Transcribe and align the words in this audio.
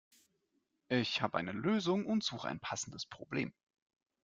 Ich 0.89 1.21
habe 1.21 1.37
eine 1.37 1.51
Lösung 1.51 2.07
und 2.07 2.23
suche 2.23 2.47
ein 2.47 2.59
passendes 2.59 3.05
Problem. 3.05 3.53